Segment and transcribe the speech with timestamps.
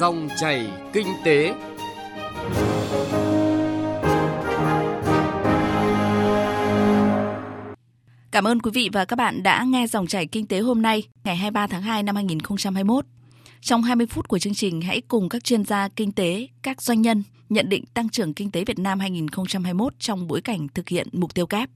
[0.00, 1.54] Dòng chảy kinh tế.
[8.30, 11.02] Cảm ơn quý vị và các bạn đã nghe dòng chảy kinh tế hôm nay,
[11.24, 13.04] ngày 23 tháng 2 năm 2021.
[13.60, 17.02] Trong 20 phút của chương trình, hãy cùng các chuyên gia kinh tế, các doanh
[17.02, 21.08] nhân nhận định tăng trưởng kinh tế Việt Nam 2021 trong bối cảnh thực hiện
[21.12, 21.70] mục tiêu kép.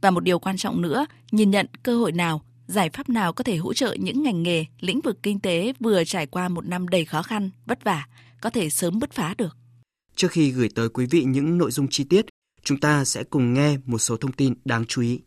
[0.00, 3.44] Và một điều quan trọng nữa, nhìn nhận cơ hội nào, giải pháp nào có
[3.44, 6.88] thể hỗ trợ những ngành nghề, lĩnh vực kinh tế vừa trải qua một năm
[6.88, 8.06] đầy khó khăn, vất vả,
[8.40, 9.56] có thể sớm bứt phá được.
[10.16, 12.26] Trước khi gửi tới quý vị những nội dung chi tiết,
[12.62, 15.20] chúng ta sẽ cùng nghe một số thông tin đáng chú ý.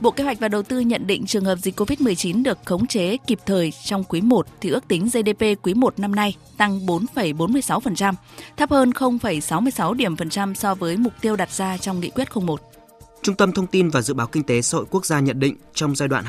[0.00, 3.16] Bộ Kế hoạch và Đầu tư nhận định trường hợp dịch COVID-19 được khống chế
[3.26, 8.14] kịp thời trong quý 1 thì ước tính GDP quý 1 năm nay tăng 4,46%,
[8.56, 12.28] thấp hơn 0,66 điểm phần trăm so với mục tiêu đặt ra trong nghị quyết
[12.34, 12.60] 01.
[13.22, 15.56] Trung tâm Thông tin và Dự báo Kinh tế Xã hội Quốc gia nhận định
[15.74, 16.24] trong giai đoạn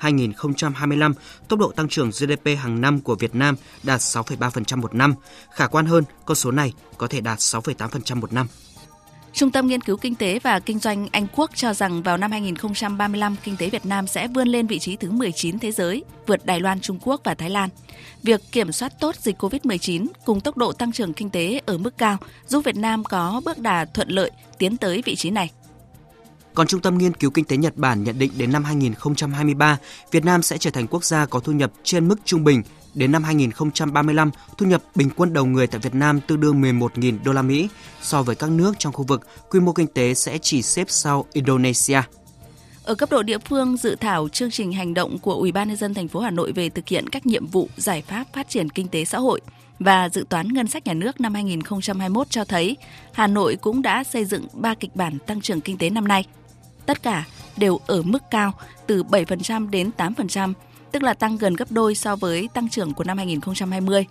[0.00, 1.12] 2021-2025,
[1.48, 5.14] tốc độ tăng trưởng GDP hàng năm của Việt Nam đạt 6,3% một năm.
[5.54, 8.46] Khả quan hơn, con số này có thể đạt 6,8% một năm.
[9.32, 12.30] Trung tâm Nghiên cứu Kinh tế và Kinh doanh Anh Quốc cho rằng vào năm
[12.30, 16.46] 2035, kinh tế Việt Nam sẽ vươn lên vị trí thứ 19 thế giới, vượt
[16.46, 17.68] Đài Loan, Trung Quốc và Thái Lan.
[18.22, 21.98] Việc kiểm soát tốt dịch COVID-19 cùng tốc độ tăng trưởng kinh tế ở mức
[21.98, 22.16] cao
[22.46, 25.50] giúp Việt Nam có bước đà thuận lợi tiến tới vị trí này.
[26.54, 29.78] Còn Trung tâm Nghiên cứu Kinh tế Nhật Bản nhận định đến năm 2023,
[30.10, 32.62] Việt Nam sẽ trở thành quốc gia có thu nhập trên mức trung bình
[32.94, 37.18] Đến năm 2035, thu nhập bình quân đầu người tại Việt Nam tương đương 11.000
[37.24, 37.68] đô la Mỹ.
[38.02, 41.24] So với các nước trong khu vực, quy mô kinh tế sẽ chỉ xếp sau
[41.32, 42.00] Indonesia.
[42.84, 45.76] Ở cấp độ địa phương, dự thảo chương trình hành động của Ủy ban nhân
[45.76, 48.70] dân thành phố Hà Nội về thực hiện các nhiệm vụ giải pháp phát triển
[48.70, 49.40] kinh tế xã hội
[49.78, 52.76] và dự toán ngân sách nhà nước năm 2021 cho thấy
[53.12, 56.24] Hà Nội cũng đã xây dựng 3 kịch bản tăng trưởng kinh tế năm nay.
[56.86, 57.24] Tất cả
[57.56, 58.52] đều ở mức cao
[58.86, 60.52] từ 7% đến 8%,
[60.92, 64.06] tức là tăng gần gấp đôi so với tăng trưởng của năm 2020.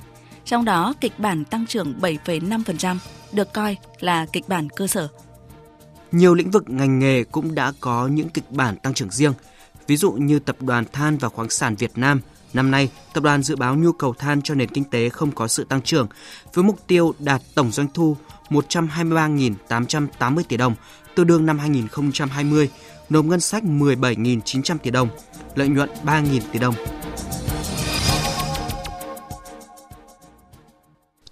[0.46, 2.97] Trong đó, kịch bản tăng trưởng 7,5%
[3.31, 5.08] được coi là kịch bản cơ sở.
[6.12, 9.34] Nhiều lĩnh vực ngành nghề cũng đã có những kịch bản tăng trưởng riêng.
[9.88, 12.22] Ví dụ như Tập đoàn Than và Khoáng sản Việt Nam,
[12.53, 15.48] năm nay tập đoàn dự báo nhu cầu than cho nền kinh tế không có
[15.48, 16.08] sự tăng trưởng,
[16.53, 18.18] với mục tiêu đạt tổng doanh thu
[18.50, 20.75] 123.880 tỷ đồng,
[21.16, 22.70] tương đương năm 2020,
[23.10, 25.10] nộp ngân sách 17.900 tỷ đồng,
[25.56, 26.76] lợi nhuận 3.000 tỷ đồng.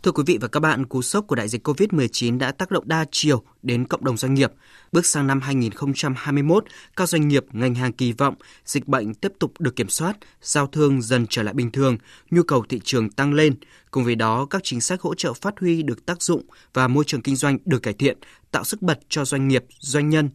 [0.04, 2.88] Thưa quý vị và các bạn, cú sốc của đại dịch COVID-19 đã tác động
[2.88, 4.52] đa chiều đến cộng đồng doanh nghiệp.
[4.92, 6.66] Bước sang năm 2021,
[6.96, 10.68] các doanh nghiệp ngành hàng kỳ vọng dịch bệnh tiếp tục được kiểm soát, giao
[10.68, 11.98] thương dần trở lại bình thường,
[12.32, 13.56] nhu cầu thị trường tăng lên.
[13.92, 16.42] Cùng với đó, các chính sách hỗ trợ phát huy được tác dụng
[16.74, 18.18] và môi trường kinh doanh được cải thiện,
[18.52, 20.30] tạo sức bật cho doanh nghiệp, doanh nhân.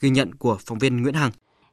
[0.00, 1.32] Ghi nhận của phóng viên Nguyễn Hằng.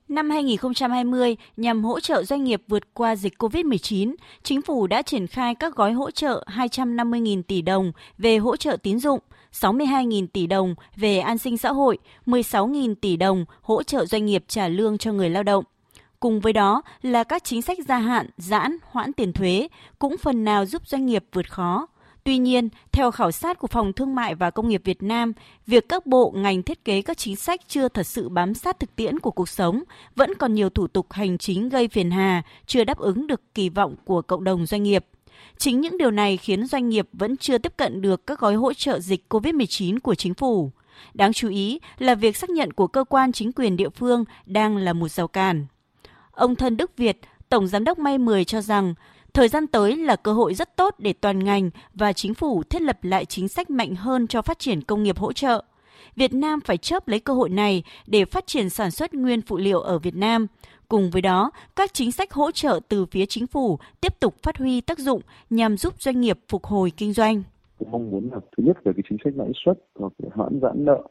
[0.09, 5.27] Năm 2020, nhằm hỗ trợ doanh nghiệp vượt qua dịch COVID-19, chính phủ đã triển
[5.27, 9.19] khai các gói hỗ trợ 250.000 tỷ đồng về hỗ trợ tín dụng,
[9.53, 14.43] 62.000 tỷ đồng về an sinh xã hội, 16.000 tỷ đồng hỗ trợ doanh nghiệp
[14.47, 15.63] trả lương cho người lao động.
[16.19, 19.67] Cùng với đó là các chính sách gia hạn, giãn, hoãn tiền thuế
[19.99, 21.87] cũng phần nào giúp doanh nghiệp vượt khó.
[22.27, 25.33] Tuy nhiên, theo khảo sát của Phòng Thương mại và Công nghiệp Việt Nam,
[25.67, 28.95] việc các bộ ngành thiết kế các chính sách chưa thật sự bám sát thực
[28.95, 29.83] tiễn của cuộc sống,
[30.15, 33.69] vẫn còn nhiều thủ tục hành chính gây phiền hà, chưa đáp ứng được kỳ
[33.69, 35.05] vọng của cộng đồng doanh nghiệp.
[35.57, 38.73] Chính những điều này khiến doanh nghiệp vẫn chưa tiếp cận được các gói hỗ
[38.73, 40.71] trợ dịch COVID-19 của chính phủ.
[41.13, 44.77] Đáng chú ý là việc xác nhận của cơ quan chính quyền địa phương đang
[44.77, 45.65] là một rào cản.
[46.31, 48.93] Ông Thân Đức Việt, Tổng Giám đốc May 10 cho rằng
[49.37, 52.81] Thời gian tới là cơ hội rất tốt để toàn ngành và chính phủ thiết
[52.81, 55.63] lập lại chính sách mạnh hơn cho phát triển công nghiệp hỗ trợ.
[56.15, 59.57] Việt Nam phải chớp lấy cơ hội này để phát triển sản xuất nguyên phụ
[59.57, 60.47] liệu ở Việt Nam.
[60.87, 64.57] Cùng với đó, các chính sách hỗ trợ từ phía chính phủ tiếp tục phát
[64.57, 67.43] huy tác dụng nhằm giúp doanh nghiệp phục hồi kinh doanh.
[67.79, 70.85] Tôi mong muốn là thứ nhất về cái chính sách lãi suất hoặc hoãn giãn
[70.85, 71.03] nợ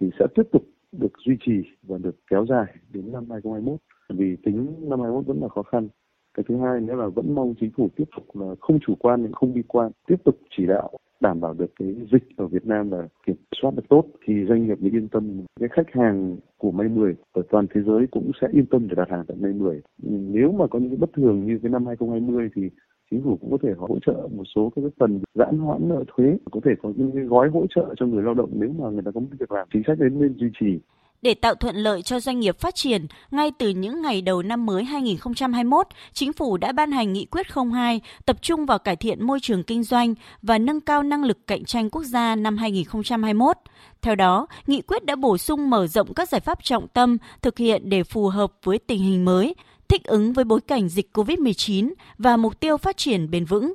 [0.00, 0.62] thì sẽ tiếp tục
[0.92, 1.52] được duy trì
[1.82, 5.88] và được kéo dài đến năm 2021 vì tính năm 2021 vẫn là khó khăn
[6.34, 9.22] cái thứ hai nữa là vẫn mong chính phủ tiếp tục là không chủ quan
[9.22, 10.90] nhưng không bi quan, tiếp tục chỉ đạo
[11.20, 14.66] đảm bảo được cái dịch ở Việt Nam là kiểm soát được tốt thì doanh
[14.66, 15.44] nghiệp mới yên tâm.
[15.60, 18.94] Cái khách hàng của May 10 ở toàn thế giới cũng sẽ yên tâm để
[18.94, 21.86] đặt hàng tại May 10 nếu mà có những cái bất thường như cái năm
[21.86, 22.70] 2020 thì
[23.10, 26.36] chính phủ cũng có thể hỗ trợ một số cái phần giãn hoãn nợ thuế,
[26.50, 29.02] có thể có những cái gói hỗ trợ cho người lao động nếu mà người
[29.02, 30.80] ta có việc làm chính sách đến nên duy trì.
[31.24, 34.66] Để tạo thuận lợi cho doanh nghiệp phát triển, ngay từ những ngày đầu năm
[34.66, 39.26] mới 2021, Chính phủ đã ban hành nghị quyết 02 tập trung vào cải thiện
[39.26, 43.56] môi trường kinh doanh và nâng cao năng lực cạnh tranh quốc gia năm 2021.
[44.02, 47.58] Theo đó, nghị quyết đã bổ sung mở rộng các giải pháp trọng tâm thực
[47.58, 49.54] hiện để phù hợp với tình hình mới,
[49.88, 53.74] thích ứng với bối cảnh dịch COVID-19 và mục tiêu phát triển bền vững.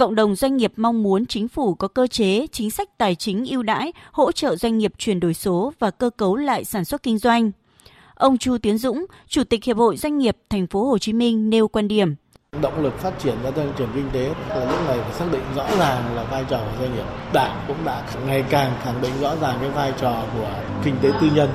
[0.00, 3.44] Cộng đồng doanh nghiệp mong muốn chính phủ có cơ chế, chính sách tài chính
[3.46, 7.02] ưu đãi, hỗ trợ doanh nghiệp chuyển đổi số và cơ cấu lại sản xuất
[7.02, 7.50] kinh doanh.
[8.14, 11.50] Ông Chu Tiến Dũng, Chủ tịch Hiệp hội Doanh nghiệp Thành phố Hồ Chí Minh
[11.50, 12.14] nêu quan điểm.
[12.62, 15.42] Động lực phát triển và tăng trưởng kinh tế là lúc này phải xác định
[15.56, 17.04] rõ ràng là vai trò của doanh nghiệp.
[17.32, 20.50] Đảng cũng đã ngày càng khẳng định rõ ràng cái vai trò của
[20.84, 21.50] kinh tế tư nhân,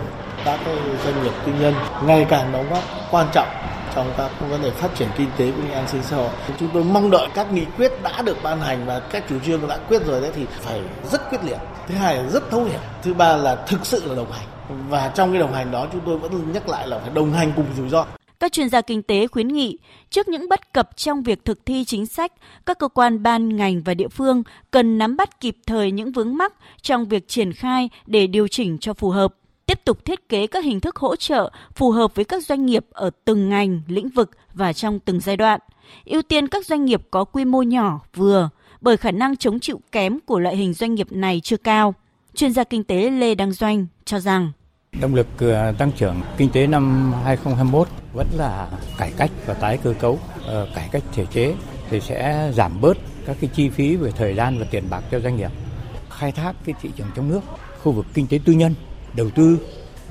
[0.45, 0.75] các cái
[1.05, 1.73] doanh nghiệp tư nhân
[2.05, 3.47] ngày càng đóng góp quan trọng
[3.95, 6.29] trong các vấn đề phát triển kinh tế cũng như an sinh xã hội.
[6.59, 9.67] Chúng tôi mong đợi các nghị quyết đã được ban hành và các chủ trương
[9.67, 10.81] đã quyết rồi đấy thì phải
[11.11, 11.57] rất quyết liệt.
[11.87, 12.79] Thứ hai là rất thấu hiểu.
[13.03, 14.47] Thứ ba là thực sự là đồng hành.
[14.89, 17.51] Và trong cái đồng hành đó chúng tôi vẫn nhắc lại là phải đồng hành
[17.55, 18.05] cùng rủi ro.
[18.39, 19.77] Các chuyên gia kinh tế khuyến nghị,
[20.09, 22.31] trước những bất cập trong việc thực thi chính sách,
[22.65, 26.37] các cơ quan ban ngành và địa phương cần nắm bắt kịp thời những vướng
[26.37, 29.33] mắc trong việc triển khai để điều chỉnh cho phù hợp
[29.65, 32.85] tiếp tục thiết kế các hình thức hỗ trợ phù hợp với các doanh nghiệp
[32.91, 35.59] ở từng ngành, lĩnh vực và trong từng giai đoạn.
[36.05, 38.49] Ưu tiên các doanh nghiệp có quy mô nhỏ, vừa,
[38.81, 41.93] bởi khả năng chống chịu kém của loại hình doanh nghiệp này chưa cao.
[42.35, 44.51] Chuyên gia kinh tế Lê Đăng Doanh cho rằng
[45.01, 49.77] Động lực ờ, tăng trưởng kinh tế năm 2021 vẫn là cải cách và tái
[49.83, 51.55] cơ cấu, ờ, cải cách thể chế
[51.89, 55.19] thì sẽ giảm bớt các cái chi phí về thời gian và tiền bạc cho
[55.19, 55.51] doanh nghiệp.
[56.09, 57.41] Khai thác cái thị trường trong nước,
[57.83, 58.75] khu vực kinh tế tư nhân
[59.15, 59.57] đầu tư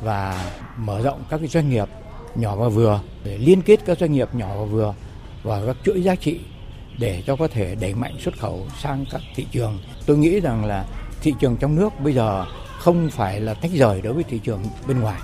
[0.03, 1.89] và mở rộng các cái doanh nghiệp
[2.35, 4.95] nhỏ và vừa, để liên kết các doanh nghiệp nhỏ và vừa
[5.43, 6.41] vào các chuỗi giá trị
[6.99, 9.79] để cho có thể đẩy mạnh xuất khẩu sang các thị trường.
[10.07, 10.85] Tôi nghĩ rằng là
[11.23, 12.47] thị trường trong nước bây giờ
[12.79, 15.21] không phải là tách rời đối với thị trường bên ngoài,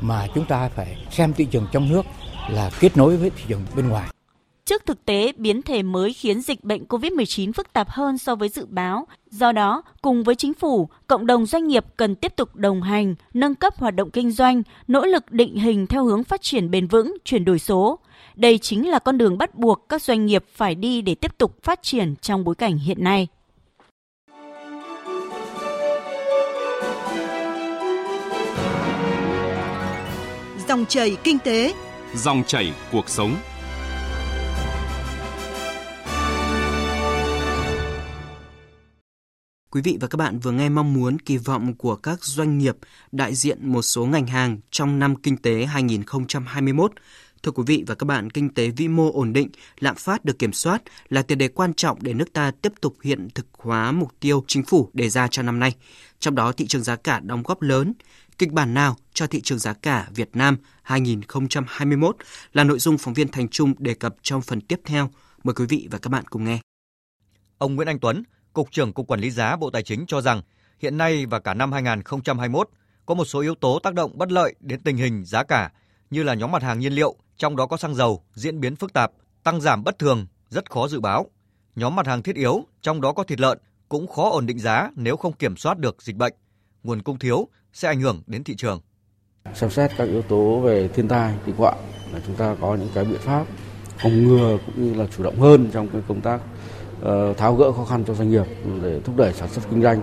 [0.00, 2.06] mà chúng ta phải xem thị trường trong nước
[2.48, 4.09] là kết nối với thị trường bên ngoài.
[4.70, 8.48] Trước thực tế, biến thể mới khiến dịch bệnh COVID-19 phức tạp hơn so với
[8.48, 9.06] dự báo.
[9.30, 13.14] Do đó, cùng với chính phủ, cộng đồng doanh nghiệp cần tiếp tục đồng hành,
[13.34, 16.86] nâng cấp hoạt động kinh doanh, nỗ lực định hình theo hướng phát triển bền
[16.86, 17.98] vững, chuyển đổi số.
[18.34, 21.62] Đây chính là con đường bắt buộc các doanh nghiệp phải đi để tiếp tục
[21.62, 23.28] phát triển trong bối cảnh hiện nay.
[30.68, 31.74] Dòng chảy kinh tế,
[32.14, 33.36] dòng chảy cuộc sống.
[39.72, 42.76] Quý vị và các bạn vừa nghe mong muốn kỳ vọng của các doanh nghiệp
[43.12, 46.92] đại diện một số ngành hàng trong năm kinh tế 2021.
[47.42, 50.38] Thưa quý vị và các bạn, kinh tế vĩ mô ổn định, lạm phát được
[50.38, 53.92] kiểm soát là tiền đề quan trọng để nước ta tiếp tục hiện thực hóa
[53.92, 55.74] mục tiêu chính phủ đề ra cho năm nay.
[56.18, 57.92] Trong đó thị trường giá cả đóng góp lớn.
[58.38, 62.16] Kịch bản nào cho thị trường giá cả Việt Nam 2021
[62.52, 65.10] là nội dung phóng viên Thành Trung đề cập trong phần tiếp theo.
[65.44, 66.60] Mời quý vị và các bạn cùng nghe.
[67.58, 70.42] Ông Nguyễn Anh Tuấn, Cục trưởng Cục Quản lý giá Bộ Tài chính cho rằng
[70.78, 72.68] hiện nay và cả năm 2021
[73.06, 75.70] có một số yếu tố tác động bất lợi đến tình hình giá cả
[76.10, 78.92] như là nhóm mặt hàng nhiên liệu, trong đó có xăng dầu diễn biến phức
[78.92, 79.12] tạp,
[79.42, 81.26] tăng giảm bất thường, rất khó dự báo.
[81.76, 83.58] Nhóm mặt hàng thiết yếu, trong đó có thịt lợn
[83.88, 86.32] cũng khó ổn định giá nếu không kiểm soát được dịch bệnh.
[86.82, 88.80] Nguồn cung thiếu sẽ ảnh hưởng đến thị trường.
[89.54, 91.74] Xem xét các yếu tố về thiên tai, tình họa
[92.12, 93.46] là chúng ta có những cái biện pháp
[93.98, 96.40] phòng ngừa cũng như là chủ động hơn trong cái công tác
[97.02, 99.82] Ờ, tháo gỡ khó khăn cho doanh nghiệp ừ, để thúc đẩy sản xuất kinh
[99.82, 100.02] doanh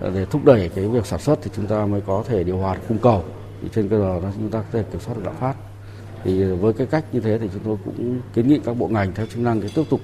[0.00, 2.58] ờ, để thúc đẩy cái việc sản xuất thì chúng ta mới có thể điều
[2.58, 3.24] hòa được cung cầu
[3.62, 5.54] thì trên cơ sở đó chúng ta có thể kiểm soát được lạm phát
[6.24, 9.14] thì với cái cách như thế thì chúng tôi cũng kiến nghị các bộ ngành
[9.14, 10.00] theo chức năng để tiếp tục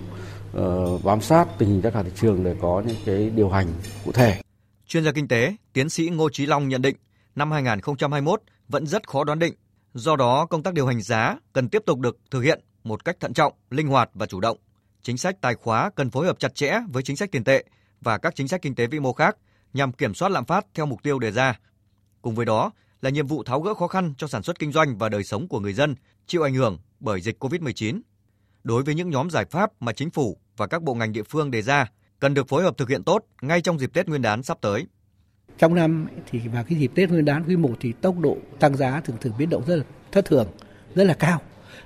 [0.58, 3.66] uh, bám sát tình hình giá cả thị trường để có những cái điều hành
[4.04, 4.40] cụ thể.
[4.86, 6.96] Chuyên gia kinh tế, tiến sĩ Ngô Chí Long nhận định
[7.34, 9.54] năm 2021 vẫn rất khó đoán định.
[9.94, 13.16] Do đó, công tác điều hành giá cần tiếp tục được thực hiện một cách
[13.20, 14.58] thận trọng, linh hoạt và chủ động
[15.08, 17.64] chính sách tài khóa cần phối hợp chặt chẽ với chính sách tiền tệ
[18.00, 19.36] và các chính sách kinh tế vĩ mô khác
[19.72, 21.58] nhằm kiểm soát lạm phát theo mục tiêu đề ra.
[22.22, 22.70] Cùng với đó
[23.02, 25.48] là nhiệm vụ tháo gỡ khó khăn cho sản xuất kinh doanh và đời sống
[25.48, 25.94] của người dân
[26.26, 28.00] chịu ảnh hưởng bởi dịch COVID-19.
[28.64, 31.50] Đối với những nhóm giải pháp mà chính phủ và các bộ ngành địa phương
[31.50, 34.42] đề ra cần được phối hợp thực hiện tốt ngay trong dịp Tết Nguyên đán
[34.42, 34.86] sắp tới.
[35.58, 38.76] Trong năm thì vào cái dịp Tết Nguyên đán quý 1 thì tốc độ tăng
[38.76, 40.48] giá thường thường biến động rất là thất thường,
[40.94, 41.40] rất là cao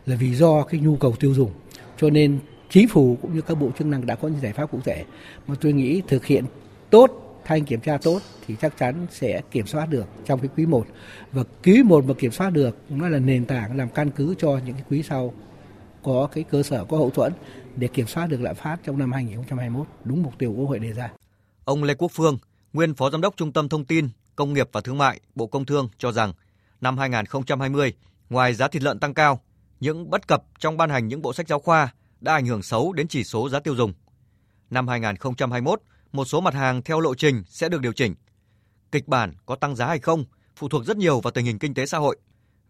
[0.07, 1.53] là vì do cái nhu cầu tiêu dùng.
[1.97, 2.39] Cho nên
[2.73, 5.05] chính phủ cũng như các bộ chức năng đã có những giải pháp cụ thể.
[5.47, 6.45] Mà tôi nghĩ thực hiện
[6.91, 10.67] tốt thanh kiểm tra tốt thì chắc chắn sẽ kiểm soát được trong cái quý
[10.67, 10.87] 1
[11.33, 14.61] và quý 1 mà kiểm soát được nó là nền tảng làm căn cứ cho
[14.67, 15.35] những cái quý sau
[16.03, 17.33] có cái cơ sở có hậu thuẫn
[17.77, 20.93] để kiểm soát được lạm phát trong năm 2021 đúng mục tiêu Quốc hội đề
[20.93, 21.11] ra.
[21.65, 22.39] Ông Lê Quốc Phương,
[22.73, 25.65] nguyên Phó Giám đốc Trung tâm Thông tin, Công nghiệp và Thương mại, Bộ Công
[25.65, 26.33] Thương cho rằng
[26.81, 27.93] Năm 2020,
[28.31, 29.41] ngoài giá thịt lợn tăng cao,
[29.81, 32.93] những bất cập trong ban hành những bộ sách giáo khoa đã ảnh hưởng xấu
[32.93, 33.93] đến chỉ số giá tiêu dùng.
[34.71, 38.15] Năm 2021, một số mặt hàng theo lộ trình sẽ được điều chỉnh.
[38.93, 40.25] Kịch bản có tăng giá hay không
[40.57, 42.17] phụ thuộc rất nhiều vào tình hình kinh tế xã hội.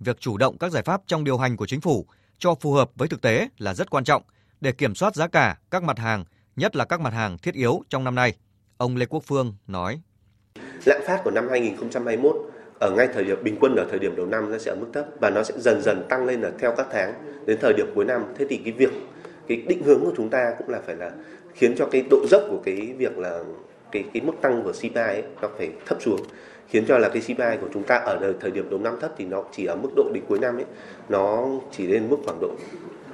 [0.00, 2.06] Việc chủ động các giải pháp trong điều hành của chính phủ
[2.38, 4.22] cho phù hợp với thực tế là rất quan trọng
[4.60, 6.24] để kiểm soát giá cả các mặt hàng,
[6.56, 8.36] nhất là các mặt hàng thiết yếu trong năm nay.
[8.76, 10.00] Ông Lê Quốc Phương nói.
[10.84, 12.36] Lạm phát của năm 2021
[12.80, 14.86] ở ngay thời điểm bình quân ở thời điểm đầu năm nó sẽ ở mức
[14.94, 17.86] thấp và nó sẽ dần dần tăng lên là theo các tháng đến thời điểm
[17.94, 18.24] cuối năm.
[18.38, 18.92] Thế thì cái việc
[19.48, 21.10] cái định hướng của chúng ta cũng là phải là
[21.54, 23.44] khiến cho cái độ dốc của cái việc là
[23.92, 26.20] cái cái mức tăng của CPI ấy, nó phải thấp xuống
[26.68, 29.24] khiến cho là cái CPI của chúng ta ở thời điểm đầu năm thấp thì
[29.24, 30.64] nó chỉ ở mức độ đến cuối năm ấy
[31.08, 32.56] nó chỉ lên mức khoảng độ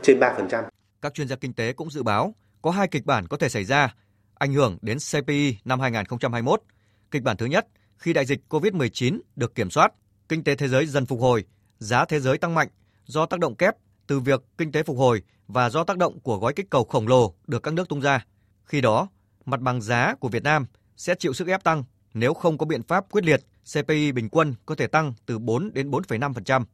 [0.03, 0.65] trên 3%.
[1.03, 3.65] Các chuyên gia kinh tế cũng dự báo có hai kịch bản có thể xảy
[3.65, 3.95] ra
[4.35, 6.63] ảnh hưởng đến CPI năm 2021.
[7.11, 7.67] Kịch bản thứ nhất,
[7.97, 9.93] khi đại dịch COVID-19 được kiểm soát,
[10.29, 11.45] kinh tế thế giới dần phục hồi,
[11.79, 12.69] giá thế giới tăng mạnh
[13.05, 13.75] do tác động kép
[14.07, 17.09] từ việc kinh tế phục hồi và do tác động của gói kích cầu khổng
[17.09, 18.25] lồ được các nước tung ra.
[18.65, 19.09] Khi đó,
[19.45, 22.83] mặt bằng giá của Việt Nam sẽ chịu sức ép tăng nếu không có biện
[22.83, 23.41] pháp quyết liệt,
[23.75, 26.65] CPI bình quân có thể tăng từ 4 đến 4,5%.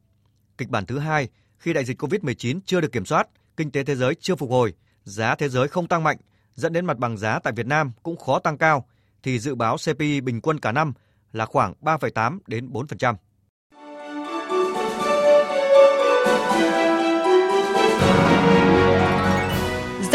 [0.57, 3.27] Kịch bản thứ hai, khi đại dịch COVID-19 chưa được kiểm soát,
[3.57, 6.17] kinh tế thế giới chưa phục hồi, giá thế giới không tăng mạnh,
[6.53, 8.87] dẫn đến mặt bằng giá tại Việt Nam cũng khó tăng cao,
[9.23, 10.93] thì dự báo CPI bình quân cả năm
[11.31, 13.15] là khoảng 3,8 đến 4%.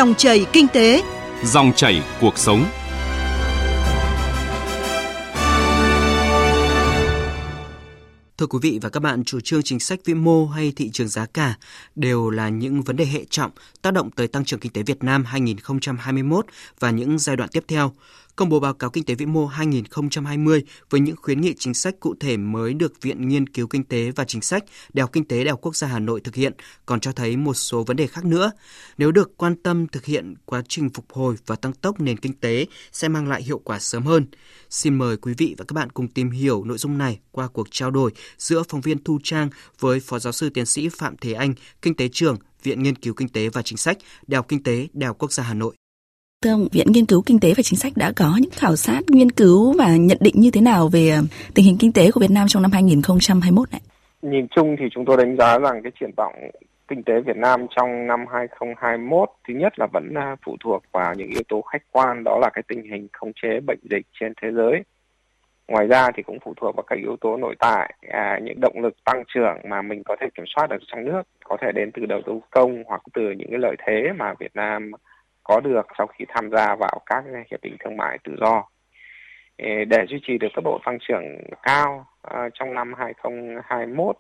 [0.01, 1.03] Dòng chảy kinh tế,
[1.45, 2.65] dòng chảy cuộc sống.
[8.39, 11.09] Thưa quý vị và các bạn, chủ trương chính sách vĩ mô hay thị trường
[11.09, 11.55] giá cả
[11.95, 13.51] đều là những vấn đề hệ trọng
[13.83, 16.47] tác động tới tăng trưởng kinh tế Việt Nam 2021
[16.79, 17.93] và những giai đoạn tiếp theo
[18.41, 22.01] công bố báo cáo kinh tế vĩ mô 2020 với những khuyến nghị chính sách
[22.01, 25.25] cụ thể mới được Viện Nghiên cứu Kinh tế và Chính sách Đại học Kinh
[25.25, 26.53] tế Đại học Quốc gia Hà Nội thực hiện
[26.87, 28.53] còn cho thấy một số vấn đề khác nữa.
[28.99, 32.33] Nếu được quan tâm thực hiện quá trình phục hồi và tăng tốc nền kinh
[32.33, 34.27] tế sẽ mang lại hiệu quả sớm hơn.
[34.71, 37.69] Xin mời quý vị và các bạn cùng tìm hiểu nội dung này qua cuộc
[37.71, 41.33] trao đổi giữa phóng viên Thu Trang với Phó Giáo sư Tiến sĩ Phạm Thế
[41.33, 44.63] Anh, Kinh tế trưởng, Viện Nghiên cứu Kinh tế và Chính sách, Đại học Kinh
[44.63, 45.80] tế, Đại học Quốc gia Hà Nội.
[46.45, 49.01] Thưa ông, Viện Nghiên cứu Kinh tế và Chính sách đã có những khảo sát,
[49.09, 51.23] nghiên cứu và nhận định như thế nào về ờ,
[51.55, 53.81] tình hình kinh tế của Việt Nam trong năm 2021 này?
[54.23, 56.35] Nhìn chung thì chúng tôi đánh giá rằng cái triển vọng
[56.89, 61.15] kinh tế Việt Nam trong năm 2021 thứ nhất là vẫn ờ, phụ thuộc vào
[61.15, 64.33] những yếu tố khách quan đó là cái tình hình khống chế bệnh dịch trên
[64.43, 64.83] thế giới.
[65.69, 68.83] Ngoài ra thì cũng phụ thuộc vào các yếu tố nội tại, à, những động
[68.83, 71.91] lực tăng trưởng mà mình có thể kiểm soát được trong nước, có thể đến
[71.95, 74.93] từ đầu tư công hoặc từ những cái lợi thế mà Việt Nam
[75.45, 78.65] có được sau khi tham gia vào các hiệp định thương mại tự do.
[79.59, 81.25] Để duy trì được tốc độ tăng trưởng
[81.63, 84.17] cao ờ, trong năm 2021,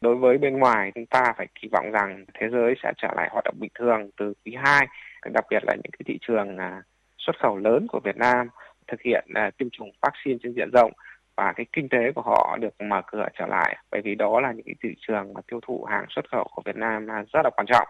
[0.00, 3.28] đối với bên ngoài chúng ta phải kỳ vọng rằng thế giới sẽ trở lại
[3.32, 4.86] hoạt động bình thường từ quý 2,
[5.32, 6.82] đặc biệt là những cái thị trường à,
[7.18, 8.48] xuất khẩu lớn của Việt Nam
[8.88, 10.92] thực hiện à, tiêm chủng vaccine trên diện rộng
[11.36, 14.52] và cái kinh tế của họ được mở cửa trở lại bởi vì đó là
[14.52, 17.50] những cái thị trường mà tiêu thụ hàng xuất khẩu của Việt Nam rất là
[17.56, 17.88] quan trọng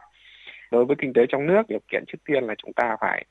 [0.73, 3.25] đối với kinh tế trong nước điều kiện trước tiên là chúng ta phải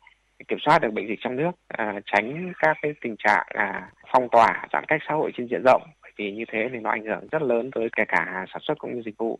[0.47, 4.29] kiểm soát được bệnh dịch trong nước à, tránh các cái tình trạng à, phong
[4.29, 5.81] tỏa giãn cách xã hội trên diện rộng.
[6.17, 8.95] Vì như thế thì nó ảnh hưởng rất lớn tới kể cả sản xuất cũng
[8.95, 9.39] như dịch vụ.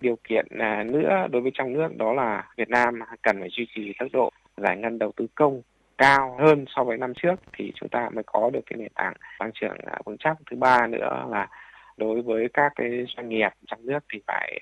[0.00, 3.66] Điều kiện à, nữa đối với trong nước đó là Việt Nam cần phải duy
[3.74, 5.62] trì tốc độ giải ngân đầu tư công
[5.98, 9.14] cao hơn so với năm trước thì chúng ta mới có được cái nền tảng
[9.38, 10.36] tăng trưởng à, vững chắc.
[10.50, 11.48] Thứ ba nữa là
[11.96, 14.60] đối với các cái doanh nghiệp trong nước thì phải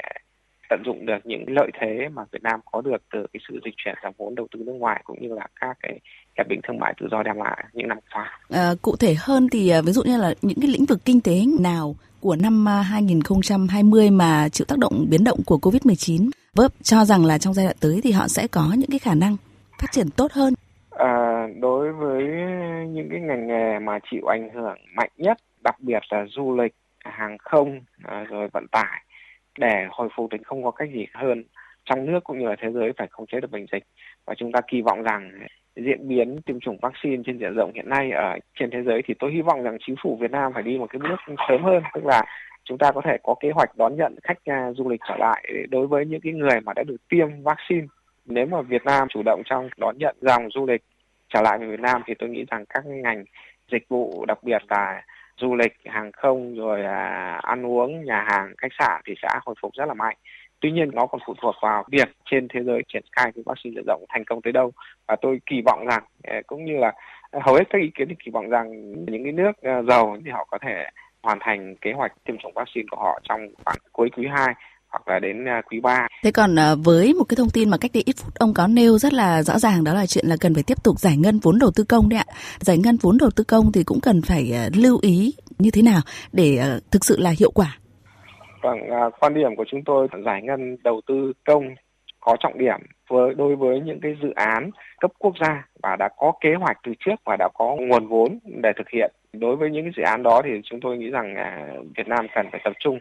[0.75, 3.75] tận dụng được những lợi thế mà Việt Nam có được từ cái sự dịch
[3.77, 6.01] chuyển dòng vốn đầu tư nước ngoài cũng như là các cái
[6.39, 8.39] hiệp định thương mại tự do đem lại những năm qua.
[8.51, 11.21] À, cụ thể hơn thì à, ví dụ như là những cái lĩnh vực kinh
[11.21, 16.73] tế nào của năm 2020 à, mà chịu tác động biến động của Covid-19, vớp
[16.83, 19.37] cho rằng là trong giai đoạn tới thì họ sẽ có những cái khả năng
[19.81, 20.55] phát triển tốt hơn.
[20.91, 22.23] À, đối với
[22.89, 26.75] những cái ngành nghề mà chịu ảnh hưởng mạnh nhất, đặc biệt là du lịch,
[27.05, 27.81] hàng không,
[28.31, 29.05] rồi vận tải
[29.59, 31.45] để hồi phục thì không có cách gì hơn
[31.85, 33.83] trong nước cũng như là thế giới phải khống chế được bệnh dịch.
[34.27, 35.31] Và chúng ta kỳ vọng rằng
[35.77, 39.15] diễn biến tiêm chủng vaccine trên diện rộng hiện nay ở trên thế giới thì
[39.19, 41.83] tôi hy vọng rằng chính phủ Việt Nam phải đi một cái bước sớm hơn,
[41.95, 42.23] tức là
[42.65, 45.45] chúng ta có thể có kế hoạch đón nhận khách à, du lịch trở lại
[45.71, 47.87] đối với những cái người mà đã được tiêm vaccine.
[48.25, 50.83] Nếu mà Việt Nam chủ động trong đón nhận dòng du lịch
[51.35, 53.25] trở lại về Việt Nam thì tôi nghĩ rằng các ngành
[53.73, 55.03] dịch vụ, đặc biệt là
[55.37, 59.55] du lịch hàng không rồi à, ăn uống nhà hàng khách sạn thì sẽ hồi
[59.61, 60.17] phục rất là mạnh.
[60.61, 63.75] Tuy nhiên nó còn phụ thuộc vào việc trên thế giới triển khai cái vaccine
[63.75, 64.73] diện rộng thành công tới đâu.
[65.07, 66.93] Và tôi kỳ vọng rằng à, cũng như là
[67.31, 70.17] à, hầu hết các ý kiến thì kỳ vọng rằng những cái nước à, giàu
[70.25, 70.87] thì họ có thể
[71.23, 74.55] hoàn thành kế hoạch tiêm chủng vaccine của họ trong khoảng cuối quý 2
[74.95, 76.07] hoặc là đến à, quý 3.
[76.25, 78.67] Thế còn à, với một cái thông tin mà cách đây ít phút ông có
[78.67, 81.39] nêu rất là rõ ràng đó là chuyện là cần phải tiếp tục giải ngân
[81.43, 82.35] vốn đầu tư công đấy ạ.
[82.61, 85.83] Giải ngân vốn đầu tư công thì cũng cần phải à, lưu ý như thế
[85.83, 86.01] nào
[86.33, 86.59] để
[86.91, 87.79] thực sự là hiệu quả.
[88.63, 88.79] Vâng,
[89.21, 91.65] quan điểm của chúng tôi giải ngân đầu tư công
[92.21, 94.71] có trọng điểm với đối với những cái dự án
[95.01, 98.39] cấp quốc gia và đã có kế hoạch từ trước và đã có nguồn vốn
[98.45, 99.13] để thực hiện.
[99.33, 101.35] Đối với những dự án đó thì chúng tôi nghĩ rằng
[101.97, 102.99] Việt Nam cần phải tập trung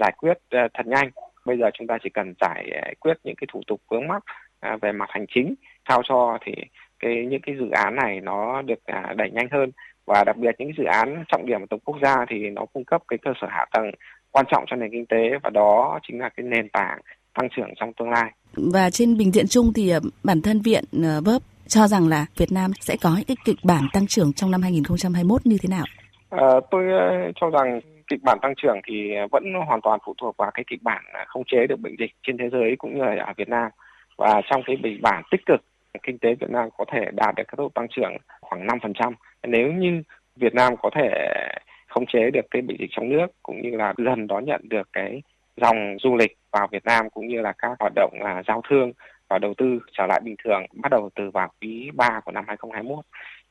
[0.00, 1.10] giải quyết thật nhanh
[1.46, 4.24] bây giờ chúng ta chỉ cần giải quyết những cái thủ tục vướng mắc
[4.60, 5.54] à, về mặt hành chính
[5.88, 6.52] sao cho thì
[6.98, 9.70] cái những cái dự án này nó được à, đẩy nhanh hơn
[10.06, 12.84] và đặc biệt những dự án trọng điểm của tầm quốc gia thì nó cung
[12.84, 13.90] cấp cái cơ sở hạ tầng
[14.30, 17.00] quan trọng cho nền kinh tế và đó chính là cái nền tảng
[17.34, 18.32] tăng trưởng trong tương lai.
[18.72, 20.84] Và trên bình diện chung thì à, bản thân viện
[21.24, 24.50] vớp cho rằng là Việt Nam sẽ có những cái kịch bản tăng trưởng trong
[24.50, 25.84] năm 2021 như thế nào?
[26.30, 26.84] À, tôi
[27.40, 27.80] cho rằng
[28.12, 31.42] kịch bản tăng trưởng thì vẫn hoàn toàn phụ thuộc vào cái kịch bản không
[31.46, 33.70] chế được bệnh dịch trên thế giới cũng như là ở Việt Nam
[34.16, 35.60] và trong cái kịch bản tích cực,
[36.02, 39.12] kinh tế Việt Nam có thể đạt được các tốc độ tăng trưởng khoảng 5%
[39.42, 40.02] nếu như
[40.36, 41.08] Việt Nam có thể
[41.88, 44.88] khống chế được cái bệnh dịch trong nước cũng như là dần đón nhận được
[44.92, 45.22] cái
[45.56, 48.92] dòng du lịch vào Việt Nam cũng như là các hoạt động là giao thương
[49.28, 52.44] và đầu tư trở lại bình thường, bắt đầu từ vào quý 3 của năm
[52.48, 53.04] 2021.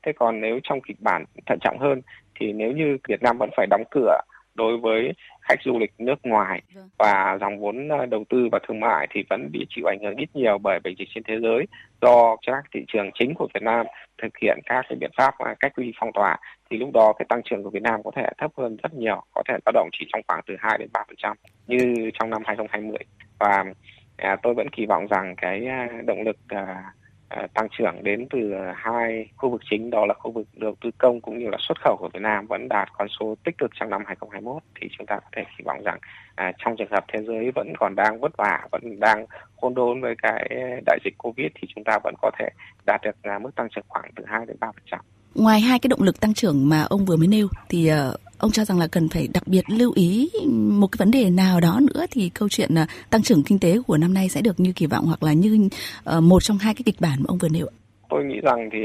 [0.05, 2.01] Thế còn nếu trong kịch bản thận trọng hơn
[2.39, 4.21] thì nếu như Việt Nam vẫn phải đóng cửa
[4.61, 6.89] đối với khách du lịch nước ngoài vâng.
[6.97, 10.15] và dòng vốn ờ, đầu tư và thương mại thì vẫn bị chịu ảnh hưởng
[10.15, 11.65] ít nhiều bởi bệnh dịch trên thế giới
[12.01, 13.85] do các thị trường chính của Việt Nam
[14.21, 16.37] thực hiện các cái biện pháp ờ, cách ly phong tỏa
[16.69, 19.23] thì lúc đó cái tăng trưởng của Việt Nam có thể thấp hơn rất nhiều,
[19.33, 21.33] có thể dao động chỉ trong khoảng từ 2 đến 3%
[21.67, 22.97] như trong năm 2020
[23.39, 23.63] và
[24.17, 26.93] à, tôi vẫn kỳ vọng rằng cái à, động lực À,
[27.31, 30.89] À, tăng trưởng đến từ hai khu vực chính đó là khu vực đầu tư
[30.97, 33.71] công cũng như là xuất khẩu của Việt Nam vẫn đạt con số tích cực
[33.79, 35.99] trong năm 2021 thì chúng ta có thể kỳ vọng rằng
[36.35, 39.25] à, trong trường hợp thế giới vẫn còn đang vất vả vẫn đang
[39.61, 40.49] khôn đốn với cái
[40.85, 42.49] đại dịch Covid thì chúng ta vẫn có thể
[42.85, 44.99] đạt được à, mức tăng trưởng khoảng từ 2 đến 3 phần trăm.
[45.35, 48.51] Ngoài hai cái động lực tăng trưởng mà ông vừa mới nêu thì ờ, ông
[48.51, 50.29] cho rằng là cần phải đặc biệt lưu ý
[50.79, 53.77] một cái vấn đề nào đó nữa thì câu chuyện ờ, tăng trưởng kinh tế
[53.87, 55.69] của năm nay sẽ được như kỳ vọng hoặc là như
[56.03, 57.75] ờ, một trong hai cái kịch bản mà ông vừa nêu ạ?
[58.09, 58.79] Tôi nghĩ rằng thì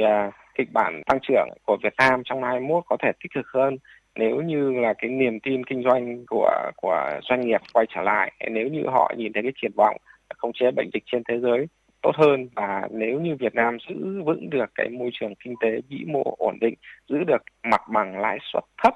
[0.59, 3.77] kịch bản tăng trưởng của Việt Nam trong năm 21 có thể tích cực hơn
[4.19, 8.33] nếu như là cái niềm tin kinh doanh của của doanh nghiệp quay trở lại,
[8.51, 9.97] nếu như họ nhìn thấy cái triển vọng
[10.39, 11.67] khống chế bệnh dịch trên thế giới
[12.07, 15.69] tốt hơn và nếu như Việt Nam giữ vững được cái môi trường kinh tế
[15.89, 16.75] vĩ mô ổn định,
[17.09, 18.95] giữ được mặt bằng lãi suất thấp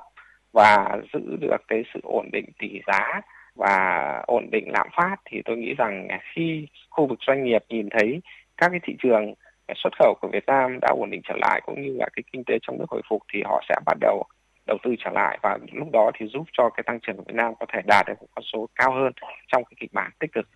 [0.52, 3.20] và giữ được cái sự ổn định tỷ giá
[3.54, 7.88] và ổn định lạm phát thì tôi nghĩ rằng khi khu vực doanh nghiệp nhìn
[7.90, 8.20] thấy
[8.56, 9.34] các cái thị trường
[9.76, 12.44] xuất khẩu của Việt Nam đã ổn định trở lại cũng như là cái kinh
[12.46, 14.24] tế trong nước hồi phục thì họ sẽ bắt đầu
[14.66, 17.34] đầu tư trở lại và lúc đó thì giúp cho cái tăng trưởng của Việt
[17.36, 19.12] Nam có thể đạt được một con số cao hơn
[19.52, 20.48] trong cái kịch bản tích cực.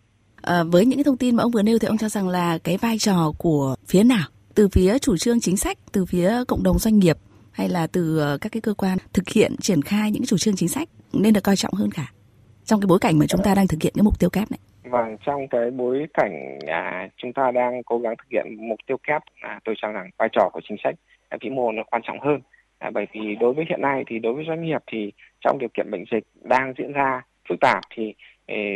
[0.44, 2.58] À, với những cái thông tin mà ông vừa nêu thì ông cho rằng là
[2.64, 4.28] cái vai trò của phía nào?
[4.54, 7.16] Từ phía chủ trương chính sách, từ phía cộng đồng doanh nghiệp
[7.52, 10.56] hay là từ ờ, các cái cơ quan thực hiện triển khai những chủ trương
[10.56, 12.12] chính sách nên được coi trọng hơn cả
[12.64, 14.58] trong cái bối cảnh mà chúng ta đang thực hiện cái mục tiêu kép này.
[14.82, 18.96] Vâng, trong cái bối cảnh à, chúng ta đang cố gắng thực hiện mục tiêu
[19.06, 20.94] kép, à, tôi cho rằng vai trò của chính sách
[21.28, 22.40] à, vĩ mô nó quan trọng hơn.
[22.78, 25.68] À, bởi vì đối với hiện nay thì đối với doanh nghiệp thì trong điều
[25.74, 28.14] kiện bệnh dịch đang diễn ra phức tạp thì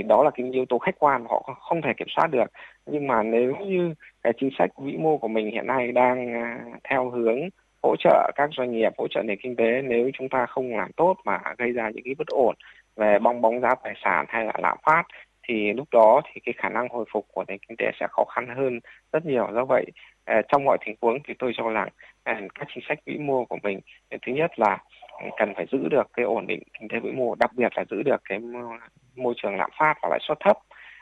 [0.07, 2.47] đó là cái yếu tố khách quan họ không thể kiểm soát được.
[2.87, 6.59] Nhưng mà nếu như cái chính sách vĩ mô của mình hiện nay đang à,
[6.91, 7.39] theo hướng
[7.83, 10.93] hỗ trợ các doanh nghiệp, hỗ trợ nền kinh tế, nếu chúng ta không làm
[10.93, 12.55] tốt mà gây ra những cái bất ổn
[12.97, 15.03] về bong bóng giá tài sản hay là lạm phát,
[15.49, 18.25] thì lúc đó thì cái khả năng hồi phục của nền kinh tế sẽ khó
[18.25, 18.81] khăn hơn
[19.13, 19.49] rất nhiều.
[19.55, 19.87] Do vậy
[20.25, 21.89] à, trong mọi tình huống thì tôi cho rằng
[22.25, 24.79] à, các chính sách vĩ mô của mình thứ nhất là
[25.39, 28.03] cần phải giữ được cái ổn định kinh tế vĩ mô, đặc biệt là giữ
[28.03, 28.39] được cái
[29.17, 30.59] môi trường lạm phát và lãi suất thấp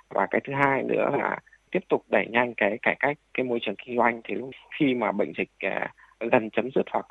[0.08, 1.38] và cái thứ hai nữa là
[1.70, 4.34] tiếp tục đẩy nhanh cái cải cách cái môi trường kinh doanh thì
[4.78, 5.92] khi mà bệnh dịch à,
[6.30, 7.06] gần chấm dứt hoặc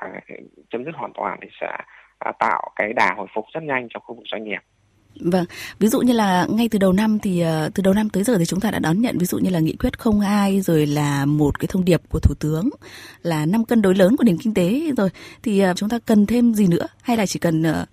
[0.69, 1.77] chấm dứt hoàn toàn thì sẽ
[2.19, 4.61] à, tạo cái đà hồi phục rất nhanh cho khu vực doanh nghiệp.
[5.19, 5.45] Vâng,
[5.79, 8.37] ví dụ như là ngay từ đầu năm thì ờ, từ đầu năm tới giờ
[8.37, 11.25] thì chúng ta đã đón nhận ví dụ như là nghị quyết 02 rồi là
[11.25, 12.69] một cái thông điệp của thủ tướng
[13.23, 15.09] là năm cân đối lớn của nền kinh tế rồi.
[15.43, 16.87] Thì ờ, chúng ta cần thêm gì nữa?
[17.01, 17.85] Hay là chỉ cần ờ,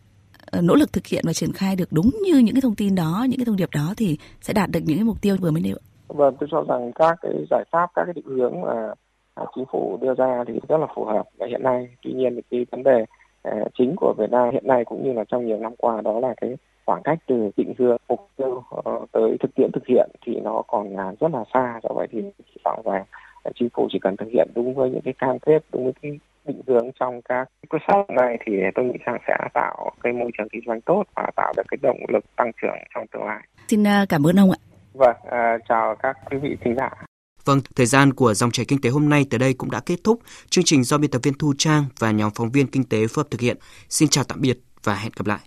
[0.61, 3.26] nỗ lực thực hiện và triển khai được đúng như những cái thông tin đó,
[3.28, 5.62] những cái thông điệp đó thì sẽ đạt được những cái mục tiêu vừa mới
[5.62, 5.76] nêu.
[6.08, 8.88] Vâng, tôi cho rằng các cái giải pháp, các cái định hướng mà
[9.35, 11.22] à, chính phủ đưa ra thì rất là phù hợp.
[11.38, 13.04] Và hiện nay tuy nhiên cái vấn đề
[13.42, 16.20] à, chính của Việt Nam hiện nay cũng như là trong nhiều năm qua đó
[16.20, 16.56] là cái
[16.87, 20.62] khoảng cách từ định hướng mục tiêu uh, tới thực tiễn thực hiện thì nó
[20.66, 23.05] còn là rất là xa do vậy thì hy vọng rằng
[23.55, 26.18] chính phủ chỉ cần thực hiện đúng với những cái cam kết đúng với cái
[26.47, 30.31] định hướng trong các quyết sách này thì tôi nghĩ rằng sẽ tạo cái môi
[30.38, 33.40] trường kinh doanh tốt và tạo được cái động lực tăng trưởng trong tương lai.
[33.68, 34.59] Xin à, cảm ơn ông ạ.
[34.92, 36.90] Vâng, à, chào các quý vị thính giả.
[37.45, 39.97] Vâng, thời gian của dòng chảy kinh tế hôm nay tới đây cũng đã kết
[40.05, 40.21] thúc.
[40.51, 43.25] Chương trình do biên tập viên Thu Trang và nhóm phóng viên kinh tế phối
[43.25, 43.57] hợp thực hiện.
[43.88, 45.40] Xin chào tạm biệt và hẹn gặp lại.